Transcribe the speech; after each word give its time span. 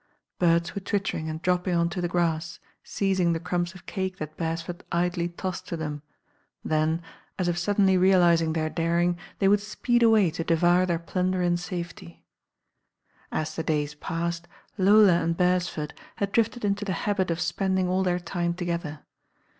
Birds 0.39 0.73
were 0.73 0.81
twittering 0.81 1.29
and 1.29 1.43
dropping 1.43 1.75
on 1.75 1.87
to 1.87 2.01
the 2.01 2.07
grass, 2.07 2.57
seizing 2.83 3.33
the 3.33 3.39
crumbs 3.39 3.75
of 3.75 3.85
cake 3.85 4.17
that 4.17 4.35
Beresford 4.35 4.83
idly 4.91 5.29
iosscd 5.29 5.65
to 5.65 5.77
them, 5.77 6.01
then, 6.65 7.03
as 7.37 7.47
if 7.47 7.55
sud 7.55 7.77
denly 7.77 7.99
realising 7.99 8.53
their 8.53 8.67
daring, 8.71 9.15
they 9.37 9.47
would 9.47 9.59
speed 9.61 10.01
away 10.01 10.31
to 10.31 10.43
devour 10.43 10.87
their 10.87 10.97
plunder 10.97 11.43
in 11.43 11.55
safety. 11.55 12.25
As 13.31 13.55
the 13.55 13.61
days 13.61 13.93
passed, 13.93 14.47
Lola 14.75 15.21
and 15.21 15.37
Beresford 15.37 15.93
had 16.15 16.31
drifted 16.31 16.65
into 16.65 16.83
the 16.83 16.93
habit 17.05 17.29
of 17.29 17.39
spending 17.39 17.87
all 17.87 18.01
their 18.01 18.17
time 18.19 18.55
together. 18.55 19.01